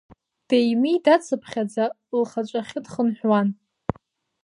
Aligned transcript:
Деимидацԥхьаӡа 0.47 1.85
лхаҿахьы 2.19 2.79
дхынҳәуан. 2.85 3.47